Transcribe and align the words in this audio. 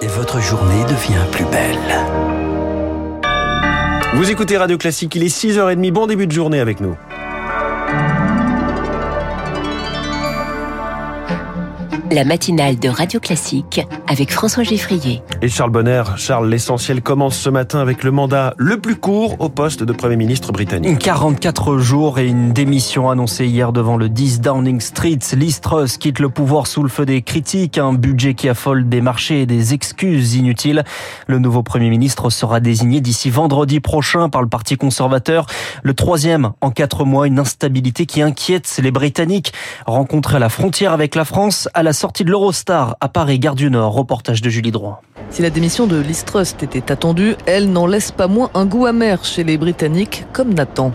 et 0.00 0.06
votre 0.06 0.40
journée 0.40 0.84
devient 0.84 1.24
plus 1.32 1.44
belle. 1.44 1.78
Vous 4.14 4.30
écoutez 4.30 4.56
Radio 4.56 4.78
Classique, 4.78 5.14
il 5.14 5.22
est 5.22 5.34
6h30, 5.34 5.90
bon 5.92 6.06
début 6.06 6.26
de 6.26 6.32
journée 6.32 6.60
avec 6.60 6.80
nous. 6.80 6.96
La 12.10 12.24
matinale 12.24 12.78
de 12.78 12.88
Radio 12.88 13.20
Classique 13.20 13.86
avec 14.06 14.32
François 14.32 14.62
Geffrier. 14.62 15.20
Et 15.42 15.48
Charles 15.48 15.70
Bonner, 15.70 16.02
Charles, 16.16 16.48
l'essentiel 16.48 17.02
commence 17.02 17.36
ce 17.36 17.50
matin 17.50 17.80
avec 17.80 18.02
le 18.02 18.10
mandat 18.10 18.54
le 18.56 18.80
plus 18.80 18.96
court 18.96 19.36
au 19.40 19.50
poste 19.50 19.82
de 19.82 19.92
Premier 19.92 20.16
ministre 20.16 20.50
britannique. 20.50 20.98
44 21.00 21.76
jours 21.76 22.18
et 22.18 22.26
une 22.26 22.54
démission 22.54 23.10
annoncée 23.10 23.44
hier 23.44 23.72
devant 23.72 23.98
le 23.98 24.08
10 24.08 24.40
Downing 24.40 24.80
Street. 24.80 25.18
Liz 25.36 25.60
Truss 25.60 25.98
quitte 25.98 26.18
le 26.18 26.30
pouvoir 26.30 26.66
sous 26.66 26.82
le 26.82 26.88
feu 26.88 27.04
des 27.04 27.20
critiques, 27.20 27.76
un 27.76 27.92
budget 27.92 28.32
qui 28.32 28.48
affole 28.48 28.88
des 28.88 29.02
marchés 29.02 29.42
et 29.42 29.46
des 29.46 29.74
excuses 29.74 30.34
inutiles. 30.34 30.84
Le 31.26 31.38
nouveau 31.38 31.62
Premier 31.62 31.90
ministre 31.90 32.30
sera 32.30 32.60
désigné 32.60 33.02
d'ici 33.02 33.28
vendredi 33.28 33.80
prochain 33.80 34.30
par 34.30 34.40
le 34.40 34.48
Parti 34.48 34.78
conservateur. 34.78 35.44
Le 35.82 35.92
troisième 35.92 36.52
en 36.62 36.70
quatre 36.70 37.04
mois, 37.04 37.26
une 37.26 37.38
instabilité 37.38 38.06
qui 38.06 38.22
inquiète 38.22 38.80
les 38.82 38.90
Britanniques. 38.90 39.52
Rencontrés 39.86 40.36
à 40.36 40.40
la 40.40 40.48
frontière 40.48 40.92
avec 40.92 41.14
la 41.14 41.26
France, 41.26 41.68
à 41.74 41.82
la 41.82 41.92
sortie 41.98 42.24
de 42.24 42.30
l'Eurostar 42.30 42.96
à 43.00 43.08
Paris, 43.08 43.38
Gare 43.40 43.56
du 43.56 43.70
Nord. 43.70 43.92
Reportage 43.92 44.40
de 44.40 44.48
Julie 44.48 44.70
Droit. 44.70 45.02
Si 45.30 45.42
la 45.42 45.50
démission 45.50 45.86
de 45.86 46.00
Liz 46.00 46.24
Truss 46.24 46.54
était 46.62 46.90
attendue, 46.90 47.36
elle 47.46 47.70
n'en 47.70 47.86
laisse 47.86 48.10
pas 48.10 48.28
moins 48.28 48.50
un 48.54 48.64
goût 48.64 48.86
amer 48.86 49.24
chez 49.24 49.44
les 49.44 49.58
Britanniques, 49.58 50.24
comme 50.32 50.54
Nathan. 50.54 50.92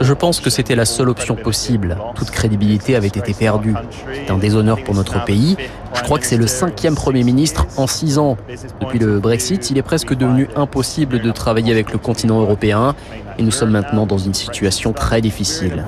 Je 0.00 0.12
pense 0.12 0.40
que 0.40 0.50
c'était 0.50 0.76
la 0.76 0.84
seule 0.84 1.08
option 1.08 1.34
possible. 1.34 1.96
Toute 2.14 2.30
crédibilité 2.30 2.94
avait 2.94 3.08
été 3.08 3.34
perdue. 3.34 3.74
C'est 4.12 4.30
un 4.30 4.38
déshonneur 4.38 4.82
pour 4.84 4.94
notre 4.94 5.24
pays. 5.24 5.56
Je 5.94 6.02
crois 6.02 6.18
que 6.18 6.26
c'est 6.26 6.36
le 6.36 6.46
cinquième 6.46 6.94
Premier 6.94 7.22
ministre 7.22 7.66
en 7.76 7.86
six 7.86 8.18
ans. 8.18 8.36
Depuis 8.80 8.98
le 8.98 9.18
Brexit, 9.18 9.70
il 9.70 9.78
est 9.78 9.82
presque 9.82 10.14
devenu 10.14 10.48
impossible 10.56 11.20
de 11.20 11.30
travailler 11.30 11.72
avec 11.72 11.92
le 11.92 11.98
continent 11.98 12.40
européen 12.40 12.94
et 13.38 13.42
nous 13.42 13.50
sommes 13.50 13.70
maintenant 13.70 14.06
dans 14.06 14.18
une 14.18 14.34
situation 14.34 14.92
très 14.92 15.20
difficile. 15.20 15.84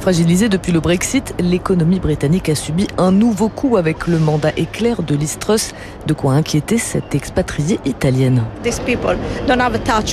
Fragilisée 0.00 0.48
depuis 0.48 0.72
le 0.72 0.80
Brexit, 0.80 1.34
l'économie 1.38 2.00
britannique 2.00 2.48
a 2.48 2.54
subi 2.54 2.86
un 2.98 3.12
nouveau 3.12 3.48
coup 3.48 3.76
avec 3.76 3.97
le 4.06 4.18
mandat 4.18 4.52
éclair 4.56 5.02
de 5.02 5.14
Liz 5.14 5.38
Truss. 5.38 5.72
De 6.06 6.14
quoi 6.14 6.32
inquiéter 6.32 6.78
cette 6.78 7.14
expatriée 7.14 7.80
italienne. 7.84 8.44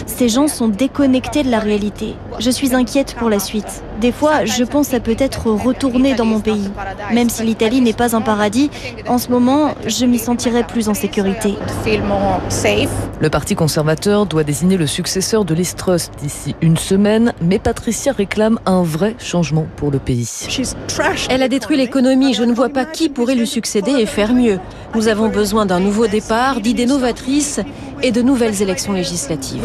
Ces 0.05 0.29
gens 0.29 0.47
sont 0.47 0.67
déconnectés 0.67 1.43
de 1.43 1.51
la 1.51 1.59
réalité. 1.59 2.15
Je 2.39 2.49
suis 2.49 2.75
inquiète 2.75 3.15
pour 3.15 3.29
la 3.29 3.39
suite. 3.39 3.83
Des 4.01 4.11
fois, 4.11 4.45
je 4.45 4.63
pense 4.63 4.93
à 4.93 4.99
peut-être 4.99 5.49
retourner 5.49 6.15
dans 6.15 6.25
mon 6.25 6.39
pays. 6.39 6.69
Même 7.13 7.29
si 7.29 7.43
l'Italie 7.43 7.81
n'est 7.81 7.93
pas 7.93 8.15
un 8.15 8.21
paradis, 8.21 8.69
en 9.07 9.17
ce 9.17 9.29
moment, 9.29 9.73
je 9.87 10.05
m'y 10.05 10.19
sentirais 10.19 10.63
plus 10.63 10.89
en 10.89 10.93
sécurité. 10.93 11.55
Le 13.21 13.29
Parti 13.29 13.55
conservateur 13.55 14.25
doit 14.25 14.43
désigner 14.43 14.75
le 14.75 14.87
successeur 14.87 15.45
de 15.45 15.53
Liz 15.53 15.75
Truss 15.75 16.11
d'ici 16.21 16.53
une 16.61 16.75
semaine, 16.75 17.33
mais 17.41 17.59
Patricia 17.59 18.11
réclame 18.11 18.59
un 18.65 18.83
vrai 18.83 19.15
changement 19.19 19.67
pour 19.77 19.89
le 19.89 19.99
pays. 19.99 20.29
Elle 21.29 21.41
a 21.41 21.47
détruit 21.47 21.77
l'économie, 21.77 22.33
je 22.33 22.43
ne 22.43 22.53
vois 22.53 22.67
pas 22.67 22.83
qui 22.83 23.07
pourrait 23.07 23.35
lui 23.35 23.47
succéder 23.47 23.91
et 23.91 24.05
faire 24.05 24.33
mieux. 24.33 24.59
Nous 24.95 25.07
avons 25.07 25.29
besoin 25.29 25.65
d'un 25.65 25.79
nouveau 25.79 26.07
départ, 26.07 26.59
d'idées 26.59 26.85
novatrices 26.85 27.61
et 28.05 28.11
de 28.11 28.21
nouvelles 28.21 28.61
élections 28.61 28.93
législatives. 28.93 29.63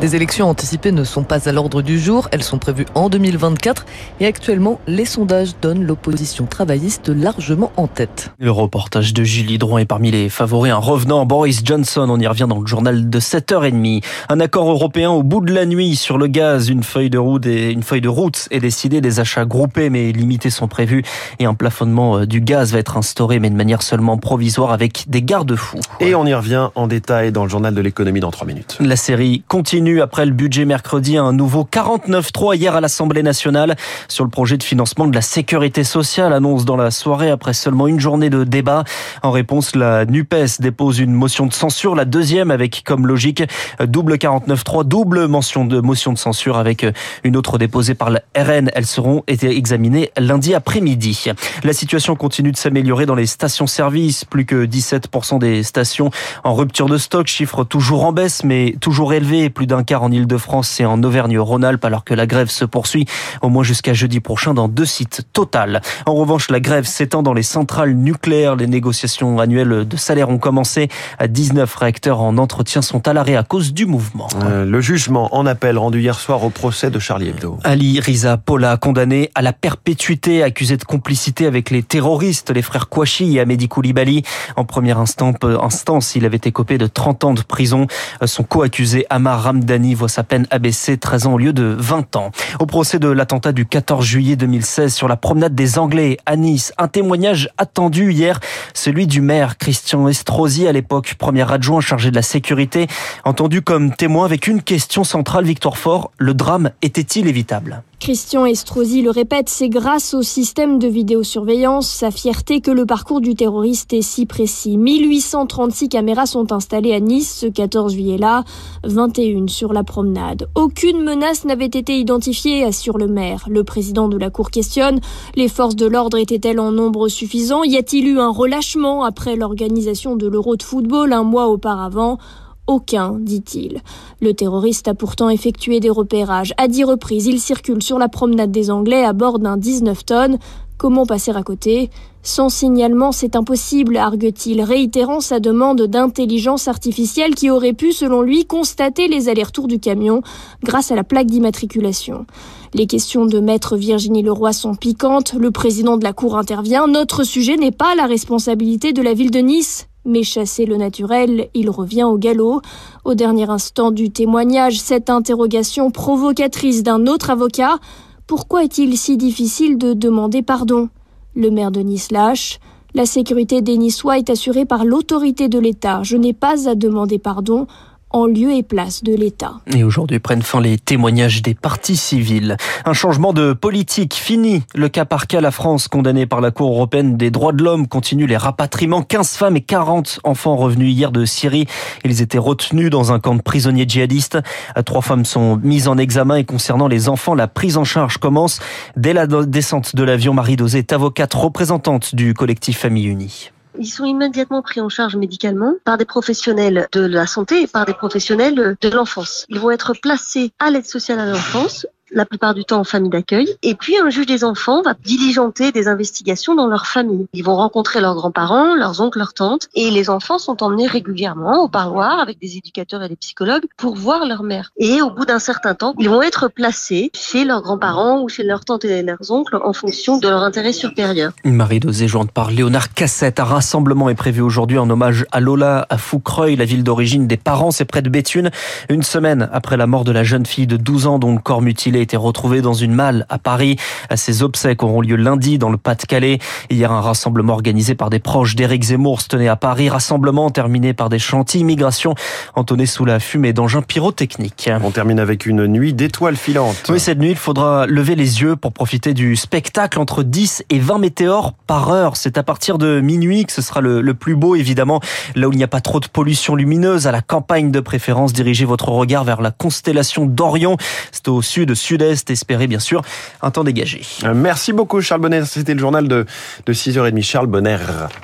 Des 0.00 0.14
élections 0.14 0.48
anticipées 0.48 0.92
ne 0.92 1.02
sont 1.02 1.24
pas 1.24 1.48
à 1.48 1.52
l'ordre 1.52 1.82
du 1.82 1.98
jour, 1.98 2.28
elles 2.30 2.44
sont 2.44 2.58
prévues 2.58 2.86
en 2.94 3.08
2024 3.08 3.84
et 4.20 4.26
actuellement 4.26 4.78
les 4.86 5.04
sondages 5.04 5.56
donnent 5.60 5.84
l'opposition 5.84 6.46
travailliste 6.46 7.08
largement 7.08 7.72
en 7.76 7.88
tête. 7.88 8.30
Le 8.38 8.52
reportage 8.52 9.12
de 9.12 9.24
Julie 9.24 9.58
Drouin 9.58 9.80
est 9.80 9.86
parmi 9.86 10.12
les 10.12 10.28
favoris. 10.28 10.70
Un 10.70 10.76
revenant, 10.76 11.26
Boris 11.26 11.62
Johnson, 11.64 12.06
on 12.08 12.20
y 12.20 12.28
revient 12.28 12.46
dans 12.48 12.60
le 12.60 12.66
journal 12.68 13.10
de 13.10 13.18
7h30. 13.18 14.04
Un 14.28 14.38
accord 14.38 14.70
européen 14.70 15.10
au 15.10 15.24
bout 15.24 15.40
de 15.40 15.52
la 15.52 15.66
nuit 15.66 15.96
sur 15.96 16.18
le 16.18 16.28
gaz, 16.28 16.68
une 16.68 16.84
feuille 16.84 17.10
de 17.10 17.18
route 17.18 17.44
et 17.46 17.72
une 17.72 17.82
feuille 17.82 18.02
de 18.02 18.08
route 18.08 18.46
est 18.52 18.60
décidée, 18.60 19.00
des 19.00 19.18
achats 19.18 19.46
groupés 19.46 19.90
mais 19.90 20.12
limités 20.12 20.50
sont 20.50 20.68
prévus 20.68 21.02
et 21.40 21.46
un 21.46 21.54
plafonnement 21.54 22.18
euh, 22.18 22.26
du 22.26 22.40
gaz 22.40 22.72
va 22.72 22.78
être 22.78 22.96
instauré 22.96 23.40
mais 23.40 23.50
de 23.50 23.56
manière 23.56 23.82
seulement 23.82 24.16
provisoire 24.16 24.70
avec 24.70 25.06
des 25.08 25.22
garde-fous. 25.22 25.80
Et 25.98 26.14
on 26.14 26.24
y 26.24 26.34
revient 26.34 26.68
en 26.76 26.86
détail 26.86 27.31
dans 27.32 27.44
le 27.44 27.50
journal 27.50 27.74
de 27.74 27.80
l'économie 27.80 28.20
dans 28.20 28.30
3 28.30 28.46
minutes. 28.46 28.76
La 28.80 28.96
série 28.96 29.42
continue 29.48 30.00
après 30.00 30.26
le 30.26 30.32
budget 30.32 30.64
mercredi, 30.64 31.16
un 31.16 31.32
nouveau 31.32 31.68
49-3 31.70 32.56
hier 32.56 32.76
à 32.76 32.80
l'Assemblée 32.80 33.22
nationale 33.22 33.76
sur 34.08 34.24
le 34.24 34.30
projet 34.30 34.56
de 34.56 34.62
financement 34.62 35.06
de 35.06 35.14
la 35.14 35.22
sécurité 35.22 35.84
sociale, 35.84 36.32
annonce 36.32 36.64
dans 36.64 36.76
la 36.76 36.90
soirée 36.90 37.30
après 37.30 37.54
seulement 37.54 37.86
une 37.86 38.00
journée 38.00 38.30
de 38.30 38.44
débat. 38.44 38.84
En 39.22 39.30
réponse, 39.30 39.74
la 39.74 40.04
NUPES 40.04 40.60
dépose 40.60 40.98
une 40.98 41.12
motion 41.12 41.46
de 41.46 41.52
censure, 41.52 41.94
la 41.94 42.04
deuxième 42.04 42.50
avec 42.50 42.82
comme 42.84 43.06
logique 43.06 43.42
double 43.80 44.14
49-3, 44.14 44.84
double 44.84 45.26
mention 45.26 45.64
de 45.64 45.80
motion 45.80 46.12
de 46.12 46.18
censure 46.18 46.56
avec 46.56 46.86
une 47.24 47.36
autre 47.36 47.58
déposée 47.58 47.94
par 47.94 48.10
la 48.10 48.20
RN. 48.36 48.70
Elles 48.74 48.86
seront 48.86 49.24
examinées 49.26 50.10
lundi 50.18 50.54
après-midi. 50.54 51.30
La 51.64 51.72
situation 51.72 52.16
continue 52.16 52.52
de 52.52 52.56
s'améliorer 52.56 53.06
dans 53.06 53.14
les 53.14 53.26
stations-service, 53.26 54.24
plus 54.24 54.44
que 54.44 54.66
17% 54.66 55.38
des 55.38 55.62
stations 55.62 56.10
en 56.44 56.54
rupture 56.54 56.86
de 56.86 56.98
stock, 56.98 57.21
chiffre 57.28 57.64
toujours 57.64 58.04
en 58.04 58.12
baisse 58.12 58.44
mais 58.44 58.76
toujours 58.80 59.12
élevé, 59.12 59.50
plus 59.50 59.66
d'un 59.66 59.82
quart 59.82 60.02
en 60.02 60.10
Ile-de-France 60.10 60.80
et 60.80 60.84
en 60.84 61.02
Auvergne-Rhône-Alpes 61.02 61.84
alors 61.84 62.04
que 62.04 62.14
la 62.14 62.26
grève 62.26 62.50
se 62.50 62.64
poursuit 62.64 63.06
au 63.42 63.48
moins 63.48 63.62
jusqu'à 63.62 63.92
jeudi 63.92 64.20
prochain 64.20 64.54
dans 64.54 64.68
deux 64.68 64.84
sites 64.84 65.22
total. 65.32 65.80
En 66.06 66.14
revanche, 66.14 66.50
la 66.50 66.60
grève 66.60 66.84
s'étend 66.84 67.22
dans 67.22 67.34
les 67.34 67.42
centrales 67.42 67.94
nucléaires. 67.94 68.56
Les 68.56 68.66
négociations 68.66 69.38
annuelles 69.38 69.86
de 69.86 69.96
salaire 69.96 70.28
ont 70.28 70.38
commencé. 70.38 70.88
19 71.26 71.74
réacteurs 71.74 72.20
en 72.20 72.38
entretien 72.38 72.82
sont 72.82 73.06
à 73.06 73.12
l'arrêt 73.12 73.36
à 73.36 73.42
cause 73.42 73.72
du 73.72 73.86
mouvement. 73.86 74.28
Euh, 74.44 74.64
le 74.64 74.80
jugement 74.80 75.34
en 75.34 75.46
appel 75.46 75.78
rendu 75.78 76.00
hier 76.00 76.18
soir 76.18 76.44
au 76.44 76.50
procès 76.50 76.90
de 76.90 76.98
Charlie 76.98 77.28
Hebdo. 77.28 77.58
Ali 77.64 78.00
Riza 78.00 78.36
Paula, 78.36 78.76
condamné 78.76 79.30
à 79.34 79.42
la 79.42 79.52
perpétuité, 79.52 80.42
accusé 80.42 80.76
de 80.76 80.84
complicité 80.84 81.46
avec 81.46 81.70
les 81.70 81.82
terroristes, 81.82 82.50
les 82.50 82.62
frères 82.62 82.88
Kouachi 82.88 83.36
et 83.36 83.40
Amédi 83.40 83.68
Koulibaly. 83.68 84.22
En 84.56 84.64
première 84.64 84.98
instance, 84.98 86.14
il 86.14 86.24
avait 86.24 86.40
écopé 86.44 86.78
de 86.78 86.86
30 86.86 87.01
ans 87.08 87.34
de 87.34 87.42
prison. 87.42 87.86
Son 88.24 88.42
co-accusé 88.42 89.06
Amar 89.10 89.42
Ramdani 89.42 89.94
voit 89.94 90.08
sa 90.08 90.22
peine 90.22 90.46
abaissée 90.50 90.96
13 90.96 91.26
ans 91.26 91.34
au 91.34 91.38
lieu 91.38 91.52
de 91.52 91.76
20 91.78 92.16
ans. 92.16 92.30
Au 92.60 92.66
procès 92.66 92.98
de 92.98 93.08
l'attentat 93.08 93.52
du 93.52 93.66
14 93.66 94.04
juillet 94.04 94.36
2016 94.36 94.94
sur 94.94 95.08
la 95.08 95.16
promenade 95.16 95.54
des 95.54 95.78
Anglais 95.78 96.16
à 96.26 96.36
Nice, 96.36 96.72
un 96.78 96.88
témoignage 96.88 97.50
attendu 97.58 98.12
hier, 98.12 98.40
celui 98.74 99.06
du 99.06 99.20
maire 99.20 99.58
Christian 99.58 100.08
Estrosi 100.08 100.66
à 100.66 100.72
l'époque 100.72 101.14
premier 101.18 101.50
adjoint 101.50 101.80
chargé 101.80 102.10
de 102.10 102.16
la 102.16 102.22
sécurité, 102.22 102.86
entendu 103.24 103.62
comme 103.62 103.94
témoin 103.94 104.24
avec 104.24 104.46
une 104.46 104.62
question 104.62 105.04
centrale 105.04 105.44
Victor 105.44 105.78
Fort, 105.78 106.10
le 106.18 106.34
drame 106.34 106.70
était-il 106.82 107.26
évitable? 107.26 107.82
Christian 108.02 108.46
Estrosi 108.46 109.00
le 109.00 109.12
répète, 109.12 109.48
c'est 109.48 109.68
grâce 109.68 110.12
au 110.12 110.22
système 110.22 110.80
de 110.80 110.88
vidéosurveillance, 110.88 111.88
sa 111.88 112.10
fierté 112.10 112.60
que 112.60 112.72
le 112.72 112.84
parcours 112.84 113.20
du 113.20 113.36
terroriste 113.36 113.92
est 113.92 114.02
si 114.02 114.26
précis. 114.26 114.76
1836 114.76 115.88
caméras 115.88 116.26
sont 116.26 116.50
installées 116.50 116.94
à 116.94 116.98
Nice 116.98 117.32
ce 117.32 117.46
14 117.46 117.92
juillet-là, 117.92 118.42
21 118.82 119.46
sur 119.46 119.72
la 119.72 119.84
promenade. 119.84 120.48
Aucune 120.56 121.00
menace 121.00 121.44
n'avait 121.44 121.66
été 121.66 121.96
identifiée, 121.96 122.64
assure 122.64 122.98
le 122.98 123.06
maire. 123.06 123.44
Le 123.48 123.62
président 123.62 124.08
de 124.08 124.18
la 124.18 124.30
cour 124.30 124.50
questionne, 124.50 124.98
les 125.36 125.46
forces 125.46 125.76
de 125.76 125.86
l'ordre 125.86 126.18
étaient-elles 126.18 126.58
en 126.58 126.72
nombre 126.72 127.06
suffisant? 127.06 127.62
Y 127.62 127.76
a-t-il 127.76 128.08
eu 128.08 128.18
un 128.18 128.30
relâchement 128.30 129.04
après 129.04 129.36
l'organisation 129.36 130.16
de 130.16 130.26
l'Euro 130.26 130.56
de 130.56 130.64
football 130.64 131.12
un 131.12 131.22
mois 131.22 131.46
auparavant? 131.46 132.18
Aucun, 132.66 133.16
dit-il. 133.18 133.80
Le 134.20 134.34
terroriste 134.34 134.86
a 134.86 134.94
pourtant 134.94 135.28
effectué 135.28 135.80
des 135.80 135.90
repérages. 135.90 136.54
À 136.58 136.68
dix 136.68 136.84
reprises, 136.84 137.26
il 137.26 137.40
circule 137.40 137.82
sur 137.82 137.98
la 137.98 138.08
promenade 138.08 138.52
des 138.52 138.70
Anglais 138.70 139.04
à 139.04 139.12
bord 139.12 139.38
d'un 139.38 139.56
19 139.56 140.04
tonnes. 140.04 140.38
Comment 140.78 141.06
passer 141.06 141.32
à 141.32 141.42
côté? 141.42 141.90
Sans 142.22 142.48
signalement, 142.48 143.10
c'est 143.10 143.34
impossible, 143.34 143.96
argue-t-il, 143.96 144.62
réitérant 144.62 145.20
sa 145.20 145.40
demande 145.40 145.82
d'intelligence 145.82 146.68
artificielle 146.68 147.34
qui 147.34 147.50
aurait 147.50 147.72
pu, 147.72 147.92
selon 147.92 148.22
lui, 148.22 148.46
constater 148.46 149.08
les 149.08 149.28
allers-retours 149.28 149.66
du 149.66 149.80
camion 149.80 150.22
grâce 150.62 150.92
à 150.92 150.94
la 150.94 151.04
plaque 151.04 151.26
d'immatriculation. 151.26 152.26
Les 152.74 152.86
questions 152.86 153.26
de 153.26 153.40
maître 153.40 153.76
Virginie 153.76 154.22
Leroy 154.22 154.52
sont 154.52 154.74
piquantes. 154.74 155.34
Le 155.34 155.50
président 155.50 155.96
de 155.96 156.04
la 156.04 156.12
Cour 156.12 156.36
intervient. 156.36 156.86
Notre 156.86 157.24
sujet 157.24 157.56
n'est 157.56 157.72
pas 157.72 157.94
la 157.96 158.06
responsabilité 158.06 158.92
de 158.92 159.02
la 159.02 159.14
ville 159.14 159.30
de 159.30 159.40
Nice, 159.40 159.88
mais 160.04 160.22
chasser 160.22 160.66
le 160.66 160.76
naturel, 160.76 161.48
il 161.54 161.70
revient 161.70 162.04
au 162.04 162.16
galop. 162.16 162.60
Au 163.04 163.14
dernier 163.14 163.48
instant 163.48 163.90
du 163.90 164.10
témoignage, 164.10 164.80
cette 164.80 165.10
interrogation 165.10 165.90
provocatrice 165.90 166.82
d'un 166.82 167.06
autre 167.06 167.30
avocat. 167.30 167.78
Pourquoi 168.26 168.64
est-il 168.64 168.96
si 168.96 169.16
difficile 169.16 169.78
de 169.78 169.92
demander 169.92 170.42
pardon? 170.42 170.88
Le 171.34 171.50
maire 171.50 171.70
de 171.70 171.80
Nice 171.80 172.10
lâche. 172.10 172.58
La 172.94 173.06
sécurité 173.06 173.62
des 173.62 173.78
Niçois 173.78 174.18
est 174.18 174.28
assurée 174.28 174.66
par 174.66 174.84
l'autorité 174.84 175.48
de 175.48 175.58
l'État. 175.58 176.02
Je 176.02 176.16
n'ai 176.16 176.34
pas 176.34 176.68
à 176.68 176.74
demander 176.74 177.18
pardon. 177.18 177.66
En 178.12 178.26
lieu 178.26 178.52
et 178.52 178.62
place 178.62 179.02
de 179.02 179.14
l'État. 179.14 179.54
Et 179.74 179.84
aujourd'hui 179.84 180.18
prennent 180.18 180.42
fin 180.42 180.60
les 180.60 180.78
témoignages 180.78 181.42
des 181.42 181.54
partis 181.54 181.96
civils. 181.96 182.56
Un 182.84 182.92
changement 182.92 183.32
de 183.32 183.52
politique 183.52 184.14
fini. 184.14 184.62
Le 184.74 184.88
cas 184.88 185.04
par 185.04 185.26
cas, 185.26 185.40
la 185.40 185.50
France, 185.50 185.88
condamnée 185.88 186.26
par 186.26 186.40
la 186.40 186.50
Cour 186.50 186.72
européenne 186.72 187.16
des 187.16 187.30
droits 187.30 187.52
de 187.52 187.62
l'homme, 187.62 187.88
continue 187.88 188.26
les 188.26 188.36
rapatriements. 188.36 189.02
15 189.02 189.36
femmes 189.36 189.56
et 189.56 189.60
40 189.60 190.20
enfants 190.24 190.56
revenus 190.56 190.94
hier 190.94 191.12
de 191.12 191.24
Syrie. 191.24 191.66
Ils 192.04 192.22
étaient 192.22 192.38
retenus 192.38 192.90
dans 192.90 193.12
un 193.12 193.20
camp 193.20 193.34
de 193.34 193.42
prisonniers 193.42 193.86
djihadistes. 193.88 194.38
Trois 194.84 195.02
femmes 195.02 195.24
sont 195.24 195.56
mises 195.62 195.88
en 195.88 195.98
examen 195.98 196.36
et 196.36 196.44
concernant 196.44 196.88
les 196.88 197.08
enfants, 197.08 197.34
la 197.34 197.48
prise 197.48 197.76
en 197.76 197.84
charge 197.84 198.18
commence. 198.18 198.60
Dès 198.96 199.12
la 199.12 199.26
descente 199.26 199.96
de 199.96 200.02
l'avion, 200.02 200.34
Marie 200.34 200.56
Dosé 200.56 200.78
est 200.78 200.92
avocate 200.92 201.34
représentante 201.34 202.14
du 202.14 202.34
collectif 202.34 202.78
Famille 202.78 203.06
Unie. 203.06 203.50
Ils 203.78 203.86
sont 203.86 204.04
immédiatement 204.04 204.62
pris 204.62 204.80
en 204.80 204.88
charge 204.88 205.16
médicalement 205.16 205.74
par 205.84 205.98
des 205.98 206.04
professionnels 206.04 206.88
de 206.92 207.00
la 207.00 207.26
santé 207.26 207.62
et 207.62 207.66
par 207.66 207.86
des 207.86 207.94
professionnels 207.94 208.76
de 208.80 208.88
l'enfance. 208.88 209.46
Ils 209.48 209.58
vont 209.58 209.70
être 209.70 209.94
placés 209.94 210.52
à 210.58 210.70
l'aide 210.70 210.86
sociale 210.86 211.20
à 211.20 211.26
l'enfance 211.26 211.86
la 212.12 212.24
plupart 212.24 212.54
du 212.54 212.64
temps 212.64 212.80
en 212.80 212.84
famille 212.84 213.10
d'accueil. 213.10 213.48
Et 213.62 213.74
puis 213.74 213.96
un 213.98 214.10
juge 214.10 214.26
des 214.26 214.44
enfants 214.44 214.82
va 214.82 214.94
diligenter 214.94 215.72
des 215.72 215.88
investigations 215.88 216.54
dans 216.54 216.66
leur 216.66 216.86
famille. 216.86 217.26
Ils 217.32 217.44
vont 217.44 217.56
rencontrer 217.56 218.00
leurs 218.00 218.14
grands-parents, 218.14 218.74
leurs 218.74 219.00
oncles, 219.00 219.18
leurs 219.18 219.34
tantes, 219.34 219.68
et 219.74 219.90
les 219.90 220.10
enfants 220.10 220.38
sont 220.38 220.62
emmenés 220.62 220.86
régulièrement 220.86 221.64
au 221.64 221.68
parloir 221.68 222.20
avec 222.20 222.38
des 222.40 222.56
éducateurs 222.56 223.02
et 223.02 223.08
des 223.08 223.16
psychologues 223.16 223.64
pour 223.76 223.94
voir 223.94 224.26
leur 224.26 224.42
mère. 224.42 224.70
Et 224.76 225.02
au 225.02 225.10
bout 225.10 225.24
d'un 225.24 225.38
certain 225.38 225.74
temps, 225.74 225.94
ils 225.98 226.08
vont 226.08 226.22
être 226.22 226.48
placés 226.48 227.10
chez 227.14 227.44
leurs 227.44 227.62
grands-parents 227.62 228.22
ou 228.22 228.28
chez 228.28 228.42
leurs 228.42 228.64
tantes 228.64 228.84
et 228.84 229.02
leurs 229.02 229.30
oncles 229.30 229.58
en 229.62 229.72
fonction 229.72 230.18
de 230.18 230.28
leur 230.28 230.42
intérêt 230.42 230.72
supérieur. 230.72 231.32
Marie 231.44 231.80
Dosé, 231.80 232.08
jointe 232.08 232.30
par 232.30 232.50
Léonard 232.50 232.92
Cassette. 232.94 233.40
Un 233.40 233.44
rassemblement 233.44 234.08
est 234.08 234.14
prévu 234.14 234.40
aujourd'hui 234.40 234.78
en 234.78 234.88
hommage 234.90 235.26
à 235.32 235.40
Lola 235.40 235.86
à 235.88 235.98
Foucreuil, 235.98 236.56
la 236.56 236.64
ville 236.64 236.84
d'origine 236.84 237.26
des 237.26 237.36
parents. 237.36 237.70
C'est 237.70 237.84
près 237.84 238.02
de 238.02 238.10
Béthune. 238.10 238.50
Une 238.88 239.02
semaine 239.02 239.48
après 239.52 239.76
la 239.76 239.86
mort 239.86 240.04
de 240.04 240.12
la 240.12 240.24
jeune 240.24 240.46
fille 240.46 240.66
de 240.66 240.76
12 240.76 241.06
ans 241.06 241.18
dont 241.18 241.32
le 241.32 241.40
corps 241.40 241.62
mutilé 241.62 242.01
été 242.02 242.16
retrouvé 242.16 242.60
dans 242.60 242.74
une 242.74 242.92
malle 242.92 243.26
à 243.28 243.38
Paris. 243.38 243.76
Ces 244.14 244.42
obsèques 244.42 244.82
auront 244.82 245.00
lieu 245.00 245.16
lundi 245.16 245.58
dans 245.58 245.70
le 245.70 245.76
Pas-de-Calais. 245.76 246.38
Hier, 246.70 246.92
un 246.92 247.00
rassemblement 247.00 247.54
organisé 247.54 247.94
par 247.94 248.10
des 248.10 248.18
proches 248.18 248.54
d'Éric 248.54 248.84
Zemmour 248.84 249.20
se 249.20 249.28
tenait 249.28 249.48
à 249.48 249.56
Paris. 249.56 249.88
Rassemblement 249.88 250.50
terminé 250.50 250.92
par 250.92 251.08
des 251.08 251.18
chantiers 251.18 251.60
immigration 251.60 252.14
entonnés 252.54 252.86
sous 252.86 253.04
la 253.04 253.20
fumée 253.20 253.52
d'engins 253.52 253.82
pyrotechniques. 253.82 254.70
On 254.82 254.90
termine 254.90 255.18
avec 255.18 255.46
une 255.46 255.66
nuit 255.66 255.94
d'étoiles 255.94 256.36
filantes. 256.36 256.88
Oui, 256.88 257.00
cette 257.00 257.18
nuit, 257.18 257.30
il 257.30 257.36
faudra 257.36 257.86
lever 257.86 258.14
les 258.14 258.42
yeux 258.42 258.56
pour 258.56 258.72
profiter 258.72 259.14
du 259.14 259.36
spectacle 259.36 259.98
entre 259.98 260.22
10 260.22 260.64
et 260.70 260.78
20 260.78 260.98
météores 260.98 261.52
par 261.66 261.90
heure. 261.90 262.16
C'est 262.16 262.38
à 262.38 262.42
partir 262.42 262.78
de 262.78 263.00
minuit 263.00 263.44
que 263.44 263.52
ce 263.52 263.62
sera 263.62 263.80
le, 263.80 264.00
le 264.00 264.14
plus 264.14 264.36
beau, 264.36 264.54
évidemment, 264.54 265.00
là 265.34 265.48
où 265.48 265.52
il 265.52 265.58
n'y 265.58 265.64
a 265.64 265.68
pas 265.68 265.80
trop 265.80 266.00
de 266.00 266.06
pollution 266.06 266.54
lumineuse, 266.54 267.06
à 267.06 267.12
la 267.12 267.20
campagne 267.20 267.70
de 267.70 267.80
préférence. 267.80 268.32
Dirigez 268.32 268.64
votre 268.64 268.88
regard 268.88 269.24
vers 269.24 269.42
la 269.42 269.50
constellation 269.50 270.26
d'Orion. 270.26 270.76
C'est 271.10 271.28
au 271.28 271.42
sud-sud 271.42 271.91
est 272.00 272.30
espérer 272.30 272.66
bien 272.68 272.78
sûr 272.78 273.02
un 273.42 273.50
temps 273.50 273.64
dégagé. 273.64 274.02
Merci 274.34 274.72
beaucoup 274.72 275.00
Charles 275.00 275.20
Bonner, 275.20 275.44
c'était 275.44 275.74
le 275.74 275.80
journal 275.80 276.08
de, 276.08 276.24
de 276.64 276.72
6h30. 276.72 277.22
Charles 277.22 277.48
Bonner, 277.48 277.78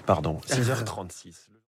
pardon, 0.06 0.40
6h36. 0.48 1.47